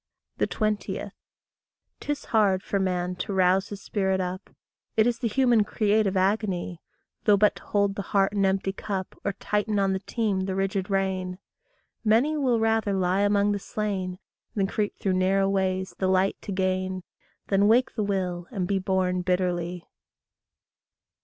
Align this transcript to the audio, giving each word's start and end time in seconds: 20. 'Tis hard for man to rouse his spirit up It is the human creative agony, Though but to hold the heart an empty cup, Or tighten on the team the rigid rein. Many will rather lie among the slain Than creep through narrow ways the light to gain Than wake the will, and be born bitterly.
20. 0.39 1.11
'Tis 1.99 2.25
hard 2.25 2.63
for 2.63 2.79
man 2.79 3.15
to 3.15 3.31
rouse 3.31 3.67
his 3.69 3.83
spirit 3.83 4.19
up 4.19 4.49
It 4.97 5.05
is 5.05 5.19
the 5.19 5.27
human 5.27 5.63
creative 5.63 6.17
agony, 6.17 6.81
Though 7.25 7.37
but 7.37 7.57
to 7.57 7.63
hold 7.65 7.93
the 7.93 8.01
heart 8.01 8.33
an 8.33 8.43
empty 8.43 8.73
cup, 8.73 9.13
Or 9.23 9.33
tighten 9.33 9.77
on 9.77 9.93
the 9.93 9.99
team 9.99 10.47
the 10.47 10.55
rigid 10.55 10.89
rein. 10.89 11.37
Many 12.03 12.35
will 12.35 12.59
rather 12.59 12.93
lie 12.93 13.21
among 13.21 13.51
the 13.51 13.59
slain 13.59 14.17
Than 14.55 14.65
creep 14.65 14.95
through 14.97 15.13
narrow 15.13 15.47
ways 15.47 15.93
the 15.99 16.07
light 16.07 16.35
to 16.41 16.51
gain 16.51 17.03
Than 17.49 17.67
wake 17.67 17.93
the 17.93 18.01
will, 18.03 18.47
and 18.49 18.67
be 18.67 18.79
born 18.79 19.21
bitterly. 19.21 19.87